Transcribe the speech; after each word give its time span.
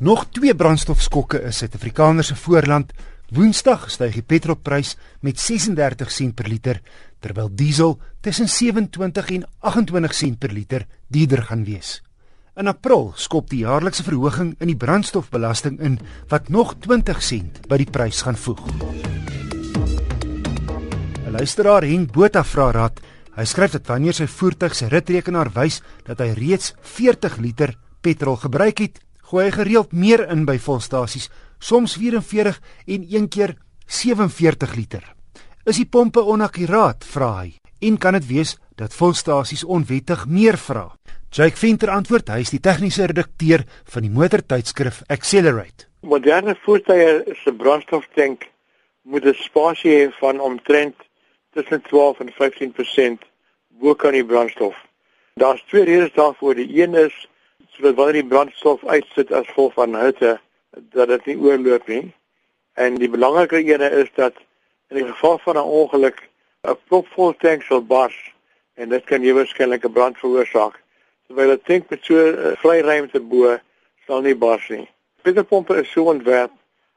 Nog 0.00 0.26
twee 0.28 0.52
brandstofskokke 0.54 1.38
is 1.48 1.56
Suid-Afrikaners 1.56 2.28
se 2.28 2.34
voorland. 2.36 2.90
Woensdag 3.32 3.86
styg 3.90 4.18
die 4.18 4.22
petrolprys 4.22 4.90
met 5.24 5.40
36 5.40 6.10
sent 6.12 6.34
per 6.36 6.50
liter, 6.52 6.82
terwyl 7.24 7.48
diesel 7.48 7.96
tussen 8.20 8.48
27 8.48 9.30
en 9.38 9.46
28 9.64 10.14
sent 10.14 10.38
per 10.38 10.52
liter 10.52 10.84
duurder 11.08 11.42
gaan 11.48 11.64
wees. 11.64 12.02
In 12.60 12.68
April 12.68 13.14
skop 13.16 13.48
die 13.48 13.62
jaarlikse 13.64 14.04
verhoging 14.04 14.52
in 14.60 14.68
die 14.68 14.76
brandstofbelasting 14.76 15.80
in 15.80 15.96
wat 16.28 16.52
nog 16.52 16.76
20 16.84 17.22
sent 17.22 17.64
by 17.68 17.80
die 17.80 17.88
prys 17.90 18.20
gaan 18.28 18.36
voeg. 18.36 18.60
'n 21.24 21.32
Luisteraar 21.32 21.88
Henk 21.88 22.12
Botha 22.12 22.44
vra 22.44 22.70
raad. 22.70 23.00
Hy 23.36 23.44
skryf 23.44 23.72
dat 23.72 23.88
wanneer 23.88 24.14
sy 24.14 24.26
voertuig 24.26 24.74
se 24.74 24.88
ritrekenaar 24.88 25.50
wys 25.54 25.80
dat 26.04 26.20
hy 26.20 26.32
reeds 26.36 26.74
40 26.82 27.36
liter 27.36 27.74
petrol 28.00 28.36
gebruik 28.36 28.78
het, 28.78 29.00
gooi 29.30 29.44
hy 29.48 29.52
gereeld 29.54 29.92
meer 29.92 30.22
in 30.30 30.44
by 30.46 30.58
volstasies, 30.62 31.30
soms 31.58 31.96
44 31.98 32.60
en 32.86 33.06
een 33.10 33.28
keer 33.28 33.56
47 33.86 34.74
liter. 34.76 35.04
Is 35.66 35.80
die 35.80 35.88
pompe 35.90 36.22
onakkuraat, 36.22 37.04
vra 37.04 37.32
hy. 37.40 37.56
En 37.82 37.98
kan 37.98 38.14
dit 38.16 38.26
wees 38.28 38.56
dat 38.78 38.94
volstasies 38.94 39.64
onwettig 39.64 40.26
meer 40.26 40.56
vra? 40.56 40.92
Jake 41.34 41.58
Venter 41.58 41.90
antwoord, 41.90 42.30
hy 42.30 42.44
is 42.46 42.52
die 42.54 42.62
tegniese 42.62 43.08
redakteur 43.10 43.66
van 43.92 44.06
die 44.06 44.12
motortydskrif 44.14 45.02
Accelerate. 45.12 45.90
Moderne 46.06 46.54
voertuie 46.62 47.34
se 47.42 47.52
brandstoftank 47.52 48.46
moet 49.02 49.24
'n 49.24 49.34
spasie 49.34 49.92
hê 49.92 50.12
van 50.20 50.40
omtrent 50.40 50.96
tussen 51.52 51.82
12 51.82 52.20
en 52.20 52.30
15% 52.32 53.26
bo 53.80 53.94
kan 53.94 54.12
die 54.12 54.24
brandstof. 54.24 54.76
Daar's 55.34 55.62
twee 55.68 55.84
redes 55.84 56.12
daarvoor. 56.12 56.54
Die 56.54 56.82
een 56.82 56.94
is 56.94 57.28
sodat 57.76 57.94
wanneer 57.94 58.22
die 58.22 58.30
brandstof 58.30 58.84
uitsit 58.84 59.32
as 59.32 59.46
gevolg 59.46 59.74
van 59.76 59.96
hitte 60.00 60.38
dat 60.96 61.08
dit 61.08 61.26
nie 61.26 61.36
oorloop 61.36 61.86
nie. 61.88 62.14
En 62.76 62.96
die 63.00 63.10
belangrike 63.10 63.60
ene 63.64 63.90
is 64.00 64.08
dat 64.14 64.34
in 64.88 65.00
die 65.00 65.06
geval 65.06 65.38
van 65.44 65.56
'n 65.56 65.70
ongeluk 65.80 66.22
'n 66.62 66.76
propvol 66.88 67.32
tank 67.36 67.62
sal 67.62 67.82
bars 67.82 68.16
en 68.74 68.88
dit 68.88 69.04
kan 69.04 69.32
waarskynlik 69.34 69.84
'n 69.84 69.92
brand 69.92 70.18
veroorsaak. 70.18 70.82
Terwyl 71.26 71.52
'n 71.52 71.62
tank 71.64 71.90
met 71.90 72.04
so 72.04 72.14
'n 72.14 72.18
uh, 72.18 72.50
eh, 72.50 72.56
vry 72.58 72.80
ruimte 72.80 73.20
bo 73.20 73.58
sal 74.06 74.20
nie 74.20 74.36
bars 74.36 74.68
nie. 74.68 74.88
Petrolpompe 75.22 75.74
is 75.80 75.90
so 75.90 76.04
ontwerp 76.04 76.52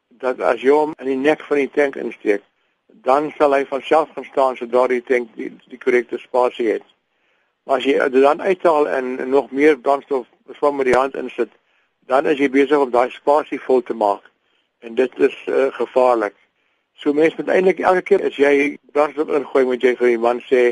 dat 0.07 0.39
as 0.41 0.61
jy 0.61 0.69
hom 0.69 0.93
in 0.97 1.05
die 1.05 1.15
nek 1.15 1.41
van 1.41 1.57
die 1.57 1.71
tank 1.71 1.95
insteek, 1.95 2.41
dan 2.85 3.31
sal 3.37 3.53
hy 3.53 3.65
van 3.65 3.81
self 3.81 4.09
gaan 4.13 4.25
staan 4.25 4.55
sodra 4.55 4.87
die 4.87 5.03
tank 5.03 5.29
die, 5.35 5.51
die 5.67 5.77
korrekte 5.77 6.17
spasie 6.17 6.67
het. 6.67 6.83
Maar 7.63 7.77
as 7.77 7.85
jy 7.85 8.09
dit 8.09 8.21
dan 8.21 8.41
uithaal 8.41 8.89
en 8.89 9.29
nog 9.29 9.51
meer 9.51 9.77
brandstof 9.77 10.27
swam 10.57 10.75
met 10.75 10.89
die 10.89 10.97
hand 10.97 11.15
insit, 11.15 11.51
dan 12.09 12.25
is 12.25 12.39
jy 12.41 12.49
besig 12.49 12.77
om 12.77 12.91
daai 12.91 13.09
spasie 13.13 13.59
vol 13.61 13.81
te 13.85 13.93
maak. 13.93 14.25
En 14.79 14.95
dit 14.95 15.19
is 15.19 15.35
uh, 15.47 15.67
gevaarlik. 15.75 16.35
So 16.99 17.13
mense 17.13 17.35
moet 17.37 17.51
eintlik 17.53 17.79
elke 17.79 18.01
keer 18.01 18.23
as 18.27 18.37
jy 18.39 18.77
brandstof 18.93 19.31
ingooi, 19.35 19.65
moet 19.65 19.83
jy 19.83 19.95
vir 19.99 20.13
die 20.13 20.21
man 20.21 20.41
sê 20.47 20.63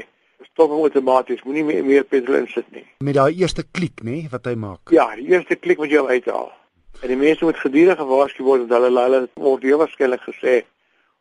stop 0.45 0.71
hom 0.73 0.85
outomaties, 0.85 1.43
moenie 1.45 1.63
meer, 1.65 1.83
meer 1.85 2.05
petrol 2.05 2.41
insit 2.41 2.67
nie. 2.75 2.85
Met 3.05 3.17
daai 3.17 3.37
eerste 3.39 3.63
klik, 3.63 4.03
nê, 4.05 4.23
wat 4.31 4.49
hy 4.49 4.55
maak. 4.59 4.93
Ja, 4.93 5.09
die 5.17 5.27
eerste 5.31 5.57
klik 5.59 5.81
wat 5.81 5.93
jy 5.93 6.03
uithaal. 6.03 6.49
En 7.01 7.13
die 7.13 7.19
mense 7.19 7.45
moet 7.45 7.59
gedurig 7.61 7.99
gewaarsku 7.99 8.45
word 8.45 8.65
dat 8.69 8.83
hulle 8.87 9.03
hulle 9.05 9.21
word 9.37 9.65
heel 9.67 9.81
waarskynlik 9.81 10.23
gesê 10.25 10.61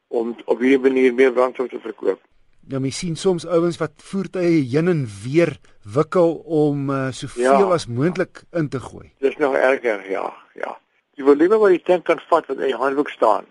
om 0.09 0.33
op 0.47 0.63
hierdie 0.63 0.81
manier 0.89 1.15
meer 1.15 1.35
brandstof 1.37 1.69
te 1.73 1.81
verkoop. 1.83 2.21
Nou 2.67 2.81
mens 2.83 2.99
sien 2.99 3.15
soms 3.17 3.47
ouens 3.47 3.77
wat 3.79 3.93
voertuie 4.03 4.65
heen 4.73 4.89
en 4.91 5.05
weer 5.23 5.53
wikkel 5.95 6.33
om 6.45 6.91
uh, 6.91 7.13
soveel 7.15 7.45
ja. 7.45 7.75
as 7.77 7.87
moontlik 7.87 8.43
in 8.59 8.69
te 8.69 8.81
gooi. 8.81 9.13
Dis 9.23 9.37
nog 9.39 9.55
erger, 9.55 10.03
ja, 10.11 10.27
ja. 10.59 10.73
Die 11.15 11.25
volume 11.25 11.61
wat 11.63 11.77
jy 11.77 11.79
tank 11.87 12.09
kan 12.11 12.19
vat 12.27 12.49
wat 12.51 12.59
in 12.59 12.73
die 12.73 12.81
handboek 12.81 13.13
staan, 13.15 13.47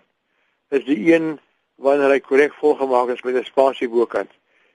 is 0.68 0.84
die 0.84 0.98
een 1.08 1.38
wanneer 1.80 2.12
hy 2.12 2.20
korrek 2.20 2.52
volgemaak 2.60 3.14
is 3.14 3.24
met 3.24 3.40
'n 3.40 3.48
spasie 3.48 3.88
bokant. 3.88 4.30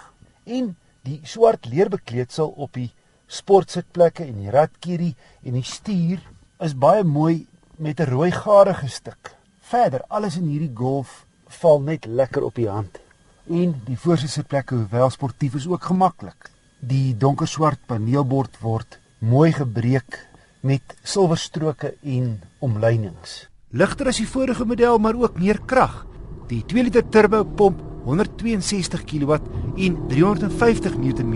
En 0.44 0.76
die 1.04 1.20
swart 1.24 1.66
leerbekleedsel 1.66 2.50
op 2.50 2.74
die 2.74 2.92
sportsitplekke 3.28 4.26
en 4.26 4.38
die 4.42 4.52
ratkierie 4.52 5.16
en 5.44 5.54
die 5.54 5.64
stuur 5.64 6.20
is 6.60 6.74
baie 6.76 7.04
mooi 7.04 7.48
met 7.78 8.00
'n 8.00 8.10
rooi 8.10 8.32
garige 8.32 8.88
stuk. 8.88 9.36
Verder, 9.60 10.02
alles 10.08 10.38
in 10.38 10.48
hierdie 10.48 10.76
Golf 10.76 11.26
val 11.48 11.82
net 11.82 12.06
lekker 12.06 12.44
op 12.44 12.56
die 12.56 12.70
hand 12.70 13.01
en 13.50 13.76
die 13.86 13.98
voorsitter 13.98 14.44
plekke 14.44 14.76
hoewel 14.76 15.10
sportief 15.10 15.56
is 15.56 15.68
ook 15.68 15.84
gemaklik. 15.84 16.50
Die 16.80 17.14
donker 17.18 17.48
swart 17.48 17.80
paneelbord 17.88 18.58
word 18.62 19.00
mooi 19.20 19.52
gebreek 19.54 20.18
met 20.62 20.96
silwerstroke 21.04 21.96
en 22.02 22.42
omlynings. 22.60 23.48
Ligter 23.72 24.10
as 24.12 24.20
die 24.20 24.28
vorige 24.28 24.66
model, 24.66 25.00
maar 25.00 25.16
ook 25.16 25.40
meer 25.40 25.62
krag. 25.66 26.06
Die 26.50 26.64
2 26.68 26.84
liter 26.84 27.06
turbo 27.10 27.44
pomp 27.46 27.82
162 28.06 29.06
kW 29.06 29.38
en 29.78 29.98
350 30.10 30.98
Nm 30.98 31.36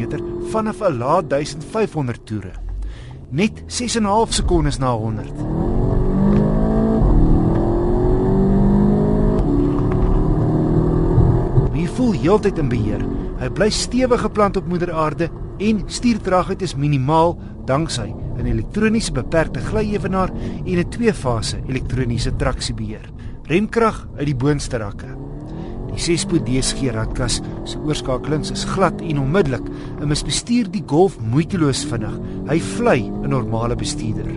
vanaf 0.51 0.81
'n 0.81 0.97
lae 0.97 1.27
1500 1.27 2.25
toere. 2.25 2.53
Net 3.29 3.63
6 3.67 3.95
en 3.95 4.03
'n 4.03 4.05
half 4.05 4.33
sekondes 4.33 4.77
na 4.77 4.91
100. 4.91 5.54
Voel 11.95 12.15
heeltyd 12.19 12.59
in 12.59 12.69
beheer. 12.71 13.03
Hy 13.39 13.49
bly 13.55 13.69
stewig 13.71 14.23
geplant 14.25 14.57
op 14.59 14.67
moeder 14.67 14.91
aarde 14.91 15.29
en 15.63 15.83
stuurtraagheid 15.87 16.63
is 16.65 16.75
minimaal 16.75 17.37
danksy 17.65 18.11
'n 18.35 18.45
elektroniese 18.45 19.11
beperkte 19.11 19.59
glyewenaar 19.59 20.31
en 20.65 20.77
'n 20.79 20.89
twee-fase 20.89 21.61
elektroniese 21.67 22.35
traksiebeheer. 22.35 23.09
Remkrag 23.47 24.07
uit 24.17 24.25
die 24.25 24.35
boonste 24.35 24.77
rakke. 24.77 25.07
Die 25.93 26.03
6-spoed 26.03 26.45
DSG 26.45 26.91
radkas 26.91 27.41
se 27.63 27.77
oorskakelings 27.79 28.51
is 28.51 28.65
glad 28.65 29.01
en 29.01 29.19
onmiddellik 29.19 29.63
en 30.01 30.07
mis 30.07 30.23
bestuur 30.23 30.71
die 30.71 30.83
Golf 30.85 31.19
moeiteloos 31.19 31.85
vinnig. 31.85 32.19
Hy 32.49 32.59
vlei 32.59 33.01
'n 33.07 33.29
normale 33.29 33.75
bestuurder. 33.75 34.27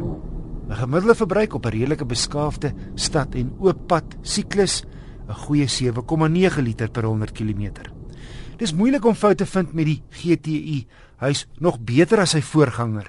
'n 0.69 0.75
Gemiddelde 0.77 1.15
verbruik 1.15 1.55
op 1.55 1.67
'n 1.67 1.69
redelike 1.69 2.05
beskaafde 2.05 2.73
stad 2.95 3.35
en 3.35 3.53
oop 3.59 3.87
pad 3.87 4.05
siklus 4.23 4.85
'n 5.29 5.35
goeie 5.35 5.67
7,9 5.69 6.63
liter 6.63 6.91
per 6.91 7.05
100 7.05 7.33
km. 7.33 7.93
Dis 8.57 8.73
moeilik 8.73 9.05
om 9.05 9.15
foute 9.15 9.45
te 9.45 9.47
vind 9.47 9.73
met 9.73 9.87
die 9.87 10.03
GTI. 10.11 10.87
Hy's 11.21 11.47
nog 11.59 11.79
beter 11.79 12.21
as 12.21 12.31
sy 12.31 12.41
voorganger. 12.41 13.07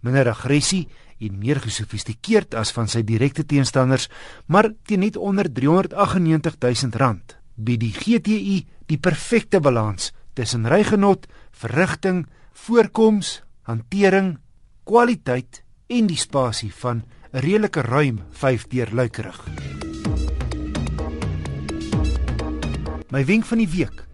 Minder 0.00 0.28
aggressie 0.28 0.88
en 1.18 1.38
meer 1.38 1.60
gesofistikeerd 1.60 2.54
as 2.54 2.72
van 2.72 2.88
sy 2.88 3.02
direkte 3.02 3.44
teenstanders, 3.46 4.08
maar 4.46 4.72
teen 4.84 5.00
net 5.00 5.16
onder 5.16 5.52
398 5.52 6.58
000 6.58 6.98
rand. 6.98 7.36
bied 7.54 7.80
die 7.80 7.92
GTI 7.92 8.58
die 8.88 8.98
perfekte 8.98 9.60
balans 9.60 10.12
tussen 10.34 10.66
rygenot, 10.68 11.26
verrigting, 11.52 12.26
voorkoms, 12.52 13.42
hantering, 13.68 14.38
kwaliteit 14.88 15.62
en 15.92 16.08
die 16.08 16.16
spasie 16.18 16.72
van 16.72 17.04
'n 17.32 17.40
redelike 17.40 17.80
ruim 17.80 18.20
5 18.30 18.68
deur 18.68 18.88
luikerig. 18.92 19.91
My 23.12 23.26
wenk 23.28 23.44
van 23.44 23.60
die 23.60 23.68
week. 23.68 24.06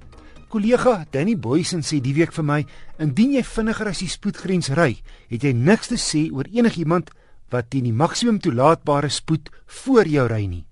Kollega 0.50 1.04
Danny 1.14 1.36
Boysen 1.38 1.84
sê 1.86 2.00
die 2.02 2.16
week 2.16 2.32
vir 2.34 2.42
my, 2.42 2.56
indien 2.98 3.36
jy 3.36 3.44
vinniger 3.46 3.92
as 3.92 4.00
die 4.02 4.10
spoedgrens 4.10 4.72
ry, 4.74 4.96
het 5.30 5.46
jy 5.46 5.52
niks 5.54 5.92
te 5.92 5.98
sê 6.02 6.24
oor 6.34 6.48
enigiemand 6.50 7.12
wat 7.54 7.68
teen 7.70 7.86
die 7.86 7.94
maksimum 7.94 8.40
toelaatbare 8.42 9.12
spoed 9.14 9.52
voor 9.84 10.10
jou 10.10 10.26
ry 10.26 10.40
nie. 10.50 10.64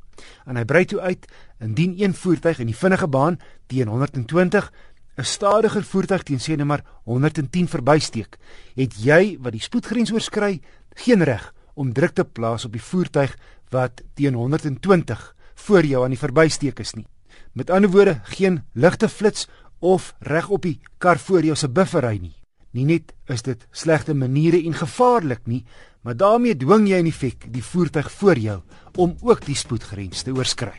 En 0.42 0.58
hy 0.58 0.66
brei 0.66 0.82
toe 0.90 0.98
uit, 1.06 1.30
indien 1.62 1.94
een 2.02 2.18
voertuig 2.18 2.64
in 2.64 2.72
die 2.72 2.74
vinnige 2.74 3.06
baan 3.06 3.38
teen 3.70 3.94
120 3.94 4.72
'n 5.16 5.24
stadiger 5.24 5.84
voertuig 5.84 6.22
teen 6.26 6.42
sê 6.42 6.58
net 6.58 6.66
maar 6.66 6.84
110 7.04 7.68
verbysteek, 7.68 8.38
het 8.74 8.92
jy 8.98 9.38
wat 9.38 9.52
die 9.52 9.62
spoedgrens 9.62 10.10
oorskry, 10.10 10.60
geen 10.96 11.22
reg 11.22 11.54
om 11.74 11.92
druk 11.92 12.14
te 12.14 12.24
plaas 12.24 12.64
op 12.64 12.72
die 12.72 12.82
voertuig 12.82 13.38
wat 13.70 14.02
teen 14.14 14.34
120 14.34 15.34
voor 15.54 15.84
jou 15.84 16.04
aan 16.04 16.10
die 16.10 16.24
verbysteek 16.26 16.80
is 16.80 16.94
nie. 16.94 17.06
Met 17.52 17.70
ander 17.70 17.90
woorde, 17.90 18.20
geen 18.22 18.62
ligte 18.72 19.08
flits 19.08 19.48
of 19.78 20.14
reg 20.18 20.48
op 20.48 20.62
die 20.62 20.80
kar 20.98 21.18
voor 21.18 21.44
jou 21.44 21.56
se 21.56 21.68
bufferry 21.68 22.18
nie. 22.20 22.36
Nie 22.70 22.84
net 22.84 23.14
is 23.32 23.42
dit 23.42 23.66
slegte 23.70 24.14
maniere 24.14 24.60
en 24.64 24.74
gevaarlik 24.74 25.46
nie, 25.46 25.64
maar 26.02 26.16
daarmee 26.16 26.56
dwing 26.56 26.88
jy 26.88 27.00
in 27.02 27.12
feite 27.12 27.50
die 27.50 27.64
voertuig 27.64 28.10
voor 28.12 28.38
jou 28.38 28.60
om 28.96 29.16
ook 29.22 29.46
die 29.46 29.56
spoedgrens 29.56 30.22
te 30.22 30.34
oorskry. 30.36 30.76